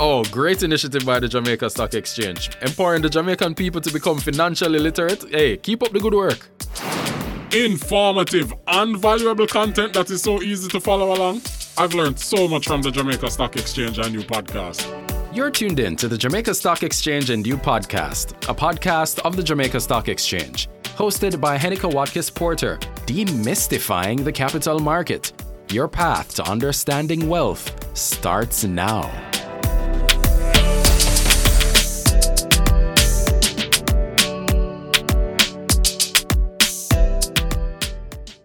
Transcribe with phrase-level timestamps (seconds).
[0.00, 2.50] Oh, great initiative by the Jamaica Stock Exchange.
[2.62, 5.24] Empowering the Jamaican people to become financially literate.
[5.28, 6.48] Hey, keep up the good work.
[7.52, 11.42] Informative and valuable content that is so easy to follow along.
[11.76, 14.86] I've learned so much from the Jamaica Stock Exchange and new podcast.
[15.34, 19.42] You're tuned in to the Jamaica Stock Exchange and You podcast, a podcast of the
[19.42, 25.32] Jamaica Stock Exchange, hosted by Heneka Watkis Porter, demystifying the capital market.
[25.70, 29.27] Your path to understanding wealth starts now.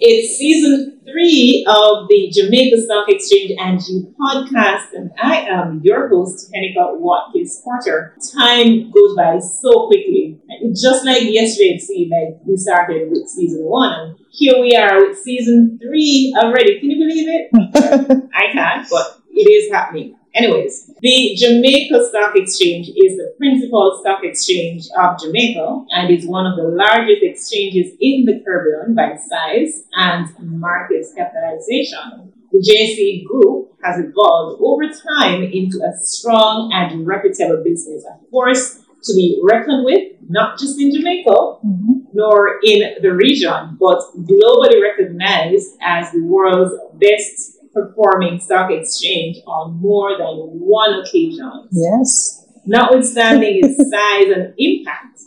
[0.05, 6.09] It's season three of the Jamaica Stock Exchange and You podcast, and I am your
[6.09, 8.13] host, Heneka Watkis Porter.
[8.35, 10.41] Time goes by so quickly.
[10.75, 15.07] Just like yesterday, it seemed like we started with season one, and here we are
[15.07, 16.81] with season three already.
[16.81, 18.29] Can you believe it?
[18.35, 20.17] I can't, but it is happening.
[20.35, 26.47] Anyways, the Jamaica Stock Exchange is the principal stock exchange of Jamaica and is one
[26.47, 30.27] of the largest exchanges in the Caribbean by size and
[30.59, 32.33] market capitalization.
[32.51, 38.79] The JSE Group has evolved over time into a strong and reputable business, a force
[39.03, 41.93] to be reckoned with, not just in Jamaica, mm-hmm.
[42.13, 49.79] nor in the region, but globally recognized as the world's best performing stock exchange on
[49.81, 51.67] more than one occasion.
[51.71, 52.45] Yes.
[52.65, 55.19] Notwithstanding its size and impact,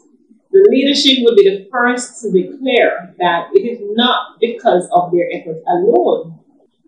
[0.51, 5.29] the leadership will be the first to declare that it is not because of their
[5.35, 6.39] efforts alone.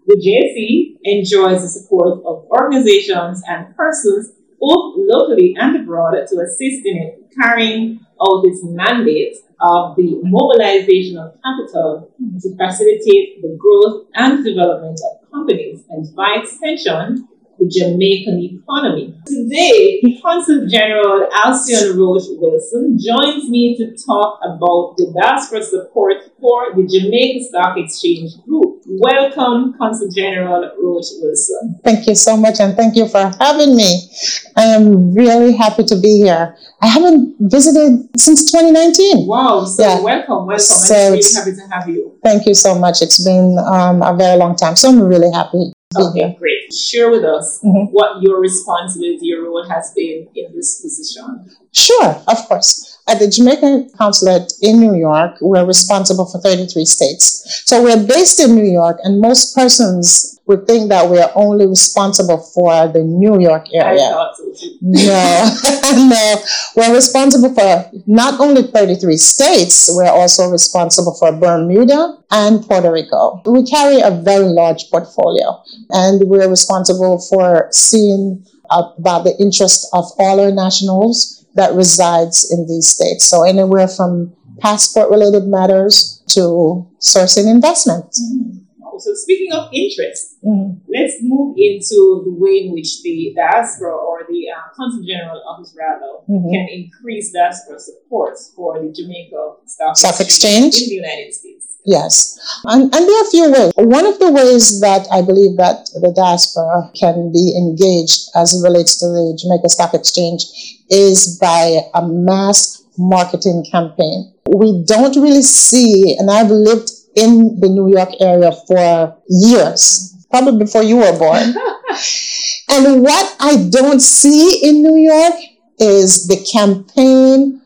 [0.06, 6.84] The JSE enjoys the support of organizations and persons both locally and abroad to assist
[6.84, 14.44] in carrying out its mandate of the mobilization of capital to facilitate the growth and
[14.44, 19.14] development of companies and by extension the Jamaican economy.
[19.26, 26.74] Today, Consul General Alsion Roach Wilson joins me to talk about the diaspora support for
[26.74, 28.82] the Jamaica Stock Exchange Group.
[28.86, 31.80] Welcome, Consul General Roche Wilson.
[31.84, 34.08] Thank you so much, and thank you for having me.
[34.56, 36.56] I am really happy to be here.
[36.80, 39.26] I haven't visited since 2019.
[39.26, 40.00] Wow, so yeah.
[40.00, 40.58] welcome, welcome.
[40.58, 42.18] So I'm really happy to have you.
[42.22, 43.02] Thank you so much.
[43.02, 46.57] It's been um, a very long time, so I'm really happy to be Okay, great.
[46.72, 47.92] Share with us mm-hmm.
[47.92, 51.50] what your responsibility, your role has been in this position.
[51.72, 52.97] Sure, of course.
[53.08, 57.62] At the Jamaican Consulate in New York, we're responsible for 33 states.
[57.64, 62.38] So we're based in New York, and most persons would think that we're only responsible
[62.38, 64.32] for the New York area.
[64.80, 65.56] no,
[66.08, 66.36] no.
[66.76, 73.40] We're responsible for not only 33 states, we're also responsible for Bermuda and Puerto Rico.
[73.46, 80.04] We carry a very large portfolio, and we're responsible for seeing about the interest of
[80.18, 83.24] all our nationals that resides in these states.
[83.26, 88.06] So anywhere from passport related matters to sourcing investment.
[88.14, 88.58] Mm-hmm.
[88.98, 90.78] So speaking of interest, mm-hmm.
[90.92, 95.74] let's move into the way in which the diaspora or the uh, Consul General Office
[95.78, 96.50] rather mm-hmm.
[96.50, 101.47] can increase diaspora support for the Jamaica Stock Exchange in the United States.
[101.88, 102.38] Yes.
[102.64, 103.72] And, and there are a few ways.
[103.76, 108.62] One of the ways that I believe that the diaspora can be engaged as it
[108.62, 110.44] relates to the Jamaica Stock Exchange
[110.90, 114.34] is by a mass marketing campaign.
[114.54, 120.58] We don't really see, and I've lived in the New York area for years, probably
[120.58, 121.40] before you were born.
[122.68, 125.40] and what I don't see in New York
[125.78, 127.57] is the campaign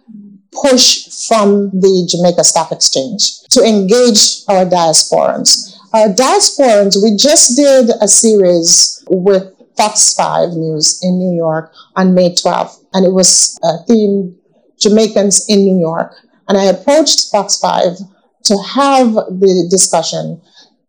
[0.52, 5.76] push from the Jamaica Stock Exchange to engage our diasporans.
[5.92, 12.14] Our diasporans, we just did a series with Fox 5 News in New York on
[12.14, 14.34] May 12th, and it was uh, themed
[14.78, 16.14] Jamaicans in New York.
[16.48, 17.98] And I approached Fox 5
[18.44, 20.40] to have the discussion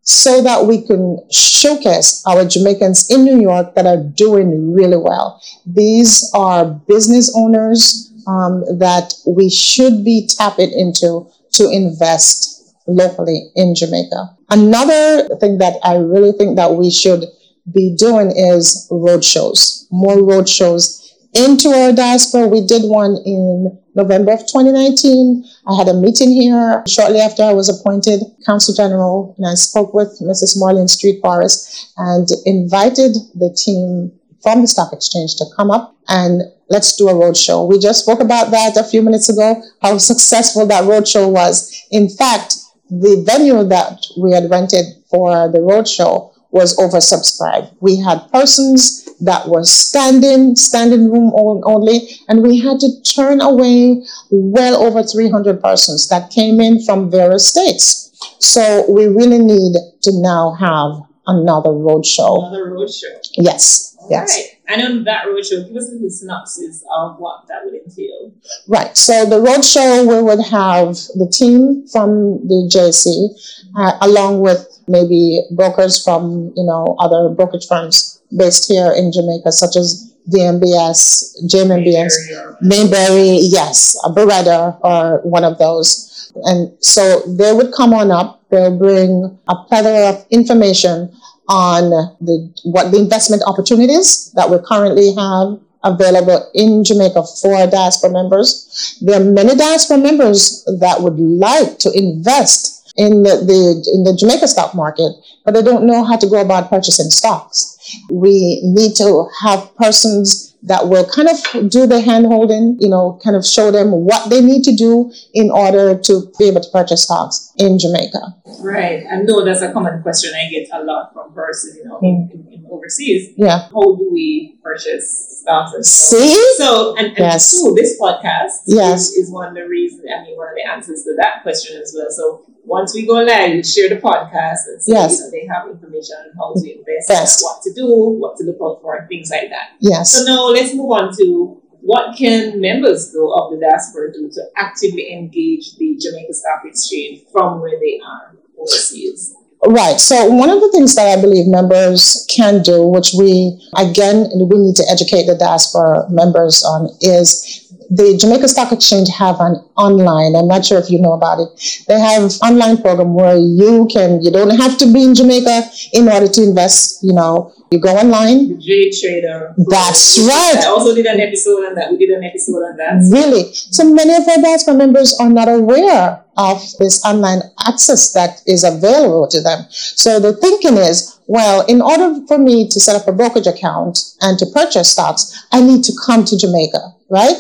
[0.01, 5.42] so that we can showcase our Jamaicans in New York that are doing really well.
[5.65, 13.75] These are business owners um, that we should be tapping into to invest locally in
[13.75, 14.36] Jamaica.
[14.50, 17.25] Another thing that I really think that we should
[17.72, 21.00] be doing is road shows, more road shows
[21.34, 22.48] into our diaspora.
[22.48, 25.46] We did one in November of 2019.
[25.68, 29.94] I had a meeting here shortly after I was appointed Consul General, and I spoke
[29.94, 30.58] with Mrs.
[30.58, 34.12] Marlene Street Forrest and invited the team
[34.42, 37.68] from the stock exchange to come up and let's do a roadshow.
[37.68, 41.74] We just spoke about that a few minutes ago, how successful that roadshow was.
[41.92, 42.56] In fact,
[42.89, 47.75] the venue that we had rented for the roadshow was oversubscribed.
[47.81, 54.04] We had persons that were standing, standing room only, and we had to turn away
[54.30, 58.12] well over 300 persons that came in from various states.
[58.39, 59.74] So we really need
[60.04, 62.48] to now have another roadshow.
[62.48, 63.18] Another roadshow.
[63.33, 63.98] Yes.
[64.10, 64.30] yes.
[64.30, 64.52] Right.
[64.68, 68.31] And on that roadshow, give us a synopsis of what that would entail.
[68.68, 68.95] Right.
[68.95, 75.42] So the roadshow, we would have the team from the JSE, uh, along with maybe
[75.51, 82.13] brokers from you know other brokerage firms based here in Jamaica, such as DMBS, JMBS,
[82.62, 86.31] Mayberry, yes, a Barita or one of those.
[86.44, 88.42] And so they would come on up.
[88.50, 91.12] They'll bring a plethora of information
[91.50, 91.90] on
[92.22, 98.98] the what the investment opportunities that we currently have available in Jamaica for diaspora members.
[99.01, 104.16] There are many diaspora members that would like to invest in the, the in the
[104.16, 105.12] Jamaica stock market,
[105.44, 107.73] but they don't know how to go about purchasing stocks.
[108.10, 113.19] We need to have persons that will kind of do the hand holding, you know,
[113.22, 116.69] kind of show them what they need to do in order to be able to
[116.72, 118.34] purchase stocks in Jamaica.
[118.62, 119.04] Right.
[119.12, 122.30] I know that's a common question I get a lot from persons, you know, in,
[122.34, 123.34] in, in overseas.
[123.36, 123.68] Yeah.
[123.74, 126.19] How do we purchase stocks and stuff?
[126.22, 126.56] See?
[126.57, 127.51] So, and, and yes.
[127.51, 129.10] so this podcast yes.
[129.10, 131.81] is, is one of the reasons, I mean, one of the answers to that question
[131.81, 132.07] as well.
[132.10, 135.19] So once we go live, we share the podcast and so, yes.
[135.19, 137.44] you know, they have information on how to invest, Best.
[137.44, 139.75] what to do, what to look out for, and things like that.
[139.80, 140.12] Yes.
[140.12, 144.42] So now let's move on to what can members do of the diaspora do to
[144.56, 149.36] actively engage the Jamaica Stock Exchange from where they are overseas?
[149.65, 150.00] Right.
[150.00, 154.57] So one of the things that I believe members can do, which we again we
[154.57, 157.62] need to educate the diaspora members on, is
[157.94, 160.36] the Jamaica Stock Exchange have an online.
[160.36, 161.84] I'm not sure if you know about it.
[161.88, 166.10] They have online program where you can you don't have to be in Jamaica in
[166.10, 167.04] order to invest.
[167.04, 168.50] You know, you go online.
[168.50, 169.54] The J Trader.
[169.69, 170.63] That's right.
[170.63, 171.92] I also did an episode on that.
[171.92, 173.06] We did an episode on that.
[173.12, 173.54] Really?
[173.54, 178.63] So many of our diaspora members are not aware of this online access that is
[178.63, 179.66] available to them.
[179.69, 184.00] So the thinking is, well, in order for me to set up a brokerage account
[184.22, 187.35] and to purchase stocks, I need to come to Jamaica, right?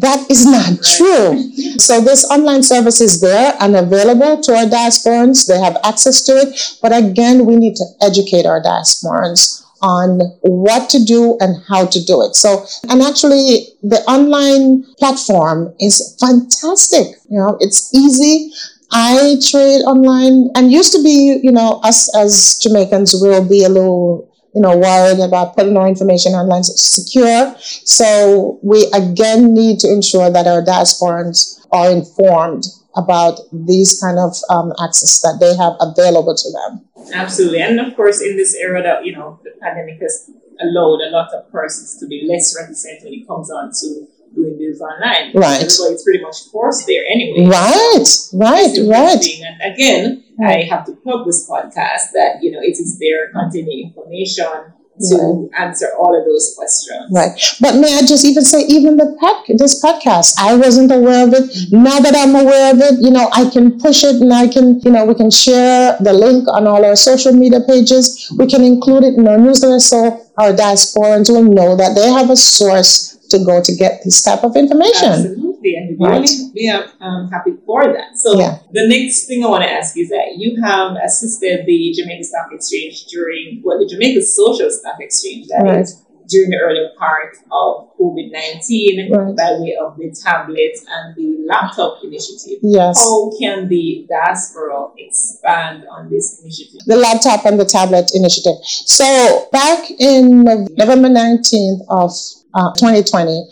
[0.00, 1.78] That is not true.
[1.78, 5.46] So this online service is there and available to our diasporans.
[5.46, 6.78] They have access to it.
[6.82, 12.04] But again, we need to educate our diasporans on what to do and how to
[12.04, 12.34] do it.
[12.34, 17.16] So, and actually the online platform is fantastic.
[17.28, 18.50] You know, it's easy.
[18.90, 23.68] I trade online and used to be, you know, us as Jamaicans will be a
[23.68, 24.27] little,
[24.58, 27.54] you know, worried about putting our information online secure.
[27.60, 32.64] So we again need to ensure that our diasporans are informed
[32.96, 36.82] about these kind of um, access that they have available to them.
[37.14, 37.62] Absolutely.
[37.62, 40.28] And of course, in this era that, you know, the pandemic has
[40.60, 44.08] allowed a lot of persons to be less reticent when it comes on to
[44.38, 45.32] doing this online.
[45.34, 45.70] Right.
[45.70, 47.50] So it's pretty much forced there anyway.
[47.50, 49.24] Right, right, right.
[49.42, 53.88] And again, I have to plug this podcast that, you know, it is there containing
[53.88, 55.68] information to right.
[55.68, 57.10] answer all of those questions.
[57.12, 57.30] Right.
[57.60, 61.34] But may I just even say, even the pod, this podcast, I wasn't aware of
[61.34, 61.50] it.
[61.70, 64.80] Now that I'm aware of it, you know, I can push it and I can,
[64.80, 68.32] you know, we can share the link on all our social media pages.
[68.36, 72.30] We can include it in our newsletter so our diasporans will know that they have
[72.30, 75.08] a source to go to get this type of information.
[75.08, 76.20] Absolutely, and we right.
[76.20, 78.16] really we are um, happy for that.
[78.16, 78.58] So yeah.
[78.72, 82.48] the next thing I want to ask is that you have assisted the Jamaica Stock
[82.52, 85.80] Exchange during well, the Jamaica Social Stock Exchange that right.
[85.80, 89.36] is during the early part of COVID 19 right.
[89.36, 92.58] by way of the tablet and the laptop initiative.
[92.62, 93.02] Yes.
[93.02, 96.80] How can the diaspora expand on this initiative?
[96.86, 98.56] The laptop and the tablet initiative.
[98.62, 102.12] So, back in November 19th of
[102.54, 103.48] uh, 2020,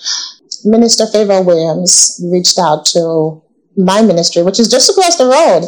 [0.64, 3.42] Minister Fayval Williams reached out to
[3.76, 5.62] my ministry, which is just across the road,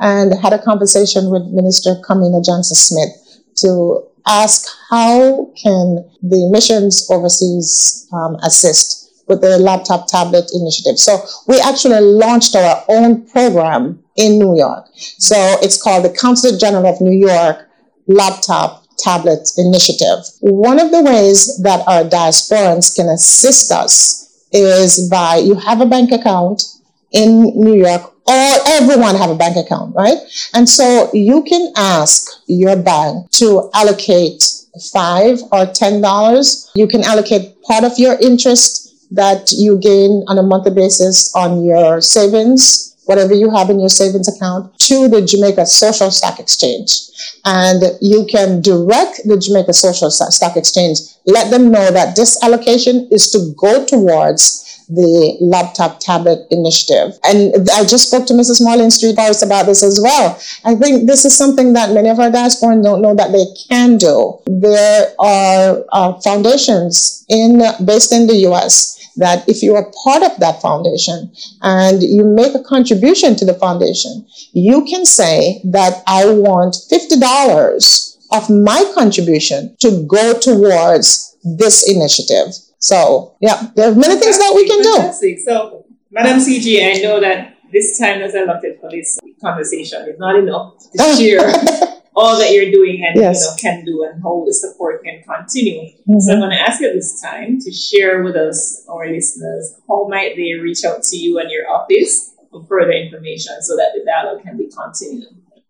[0.00, 3.10] and had a conversation with Minister Kamina Johnson Smith
[3.56, 10.98] to ask how can the missions overseas um, assist with the laptop tablet initiative.
[10.98, 14.86] So we actually launched our own program in New York.
[14.94, 17.68] So it's called the Consulate General of New York
[18.08, 20.18] Laptop Tablet Initiative.
[20.40, 25.86] One of the ways that our diasporans can assist us is by you have a
[25.86, 26.62] bank account
[27.12, 30.18] in New York, or everyone have a bank account, right?
[30.54, 34.44] And so you can ask your bank to allocate
[34.92, 36.70] five or ten dollars.
[36.74, 41.64] You can allocate part of your interest that you gain on a monthly basis on
[41.64, 46.90] your savings whatever you have in your savings account to the Jamaica Social Stock Exchange.
[47.44, 53.08] And you can direct the Jamaica Social Stock Exchange, let them know that this allocation
[53.10, 57.18] is to go towards the laptop tablet initiative.
[57.24, 58.60] And I just spoke to Mrs.
[58.62, 60.38] Marlene Street Forrest about this as well.
[60.64, 63.96] I think this is something that many of our diasporans don't know that they can
[63.98, 64.38] do.
[64.46, 70.38] There are uh, foundations in based in the US that if you are part of
[70.40, 71.30] that foundation
[71.60, 78.16] and you make a contribution to the foundation, you can say that I want $50
[78.32, 82.54] of my contribution to go towards this initiative.
[82.82, 85.36] So, yeah, there are many things that we can fantastic.
[85.36, 85.42] do.
[85.42, 90.34] So, Madam CG, I know that this time that's allotted for this conversation is not
[90.34, 91.46] enough to share
[92.14, 93.40] all that you're doing and yes.
[93.40, 95.80] you know can do and how the support can continue.
[95.80, 96.18] Mm-hmm.
[96.18, 100.08] So I'm going to ask you this time to share with us, our listeners, how
[100.08, 104.04] might they reach out to you and your office for further information so that the
[104.04, 105.28] dialogue can be continued.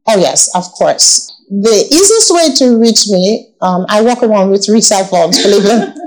[0.09, 1.29] Oh yes, of course.
[1.51, 5.95] The easiest way to reach me, um, I walk around with three cell believe it,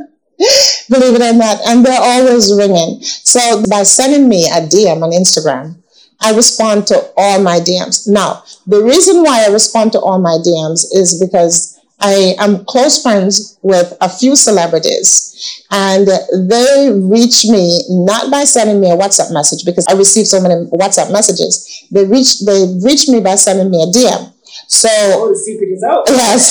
[0.89, 3.01] believe it or not, and they're always ringing.
[3.01, 5.81] So by sending me a DM on Instagram,
[6.21, 8.07] I respond to all my DMs.
[8.07, 13.01] Now, the reason why I respond to all my DMs is because I am close
[13.01, 19.31] friends with a few celebrities and they reach me not by sending me a WhatsApp
[19.31, 21.85] message because I receive so many WhatsApp messages.
[21.91, 24.33] They reach they reach me by sending me a DM.
[24.67, 26.05] So oh, the secret is out.
[26.09, 26.49] Yes.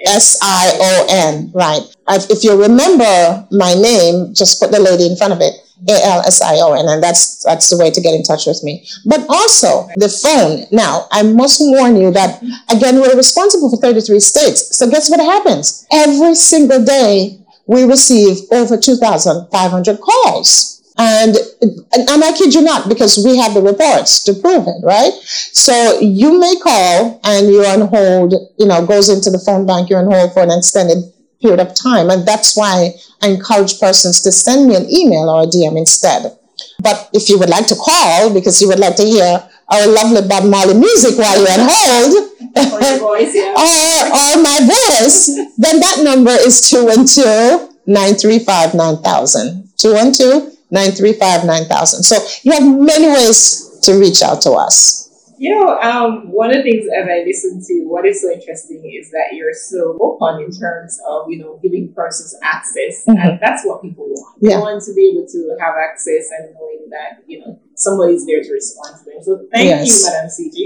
[0.06, 1.52] S I O N.
[1.54, 1.82] Right.
[2.30, 5.54] If you remember my name, just put the lady in front of it.
[5.88, 8.46] A L S I O N, and that's that's the way to get in touch
[8.46, 8.86] with me.
[9.06, 10.68] But also the phone.
[10.72, 14.76] Now, I must warn you that again, we're responsible for 33 states.
[14.76, 15.88] So guess what happens?
[15.92, 20.79] Every single day, we receive over 2,500 calls.
[21.00, 24.84] And, and, and I kid you not, because we have the reports to prove it,
[24.84, 25.14] right?
[25.24, 29.90] So you may call and you're on hold, you know, goes into the phone bank,
[29.90, 30.98] you're on hold for an extended
[31.42, 32.10] period of time.
[32.10, 32.92] And that's why
[33.22, 36.36] I encourage persons to send me an email or a DM instead.
[36.84, 40.28] But if you would like to call because you would like to hear our lovely
[40.28, 42.30] Bob Marley music while you're on hold,
[42.60, 43.56] or, voice, yeah.
[43.56, 45.28] or, or my voice,
[45.58, 49.70] then that number is 212 935 9000.
[49.78, 52.04] 212 935 9000.
[52.04, 55.08] So you have many ways to reach out to us.
[55.40, 58.84] You know, um, one of the things as I listen to, what is so interesting
[58.84, 63.06] is that you're so open in terms of, you know, giving persons access.
[63.08, 63.18] Mm-hmm.
[63.18, 64.38] And that's what people want.
[64.42, 64.58] Yeah.
[64.58, 68.44] They want to be able to have access and knowing that, you know, somebody's there
[68.44, 69.24] to respond to them.
[69.24, 69.88] So thank yes.
[69.88, 70.58] you, Madam CG.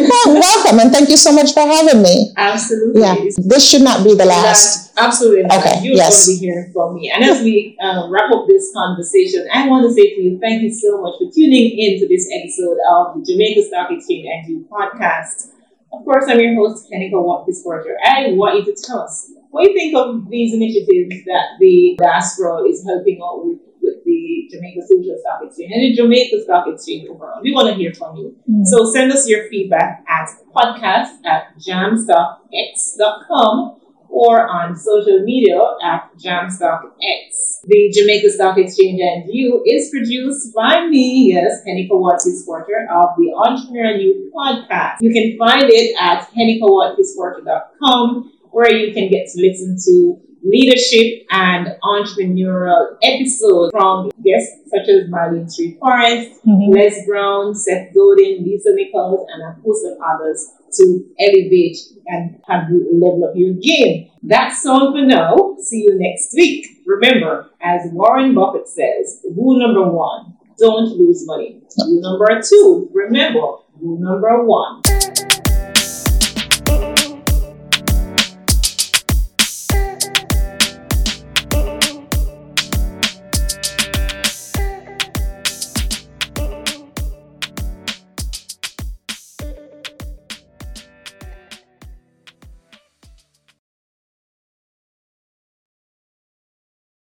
[0.00, 2.32] You're welcome, and thank you so much for having me.
[2.36, 3.00] Absolutely.
[3.00, 4.92] Yeah, this should not be the last.
[4.96, 5.44] absolutely.
[5.44, 5.60] Not.
[5.60, 5.84] Okay.
[5.84, 6.26] You're yes.
[6.26, 7.12] going to be hearing from me.
[7.14, 10.62] And as we uh, wrap up this conversation, I want to say to you, thank
[10.62, 14.48] you so much for tuning in to this episode of the Jamaica Stock Exchange and
[14.48, 15.52] You podcast.
[15.92, 17.96] Of course, I'm your host, Heneka Watkis Porter.
[18.02, 22.64] I want you to tell us what you think of these initiatives that the diaspora
[22.64, 23.58] is helping out with
[24.04, 27.40] the Jamaica Social Stock Exchange and the Jamaica Stock Exchange overall.
[27.42, 28.36] We want to hear from you.
[28.48, 28.64] Mm-hmm.
[28.64, 33.80] So send us your feedback at podcast at jamstockx.com
[34.14, 37.64] or on social media at jamstockx.
[37.66, 43.16] The Jamaica Stock Exchange and You is produced by me, yes, Henny Watkis Porter of
[43.18, 44.98] the Entrepreneur Youth Podcast.
[45.00, 51.68] You can find it at hennykawatkins.com where you can get to listen to leadership and
[51.82, 56.72] entrepreneurial episodes from guests such as Marlene Street Forrest, mm-hmm.
[56.72, 62.68] Les Brown, Seth Godin, Lisa Nichols, and a host of others to elevate and have
[62.68, 64.10] you level up your game.
[64.22, 65.56] That's all for now.
[65.60, 66.66] See you next week.
[66.86, 71.62] Remember, as Warren Buffett says, rule number one, don't lose money.
[71.78, 73.40] Rule number two, remember,
[73.80, 74.82] rule number one.